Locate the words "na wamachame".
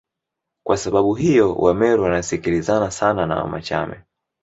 3.25-4.01